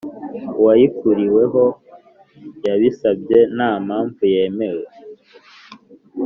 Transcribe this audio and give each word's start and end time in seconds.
uwayikuriwemo 0.59 1.65
yabisabye 2.65 3.39
nta 3.55 3.71
mpamvu 3.85 4.21
yemewe 4.35 4.85